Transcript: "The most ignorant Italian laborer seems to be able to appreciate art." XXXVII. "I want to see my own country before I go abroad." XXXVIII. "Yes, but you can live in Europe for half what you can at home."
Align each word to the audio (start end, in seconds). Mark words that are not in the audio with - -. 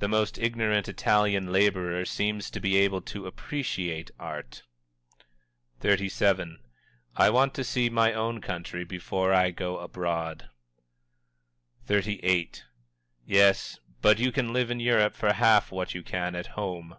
"The 0.00 0.08
most 0.08 0.36
ignorant 0.36 0.88
Italian 0.88 1.52
laborer 1.52 2.04
seems 2.06 2.50
to 2.50 2.58
be 2.58 2.74
able 2.78 3.00
to 3.02 3.28
appreciate 3.28 4.10
art." 4.18 4.64
XXXVII. 5.80 6.58
"I 7.14 7.30
want 7.30 7.54
to 7.54 7.62
see 7.62 7.88
my 7.88 8.12
own 8.12 8.40
country 8.40 8.82
before 8.82 9.32
I 9.32 9.52
go 9.52 9.78
abroad." 9.78 10.50
XXXVIII. 11.86 12.50
"Yes, 13.24 13.78
but 14.02 14.18
you 14.18 14.32
can 14.32 14.52
live 14.52 14.72
in 14.72 14.80
Europe 14.80 15.14
for 15.14 15.32
half 15.32 15.70
what 15.70 15.94
you 15.94 16.02
can 16.02 16.34
at 16.34 16.46
home." 16.58 16.96